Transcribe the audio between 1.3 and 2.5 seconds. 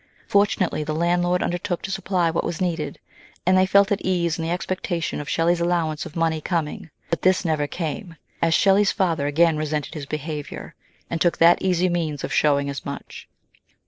undertook to supply what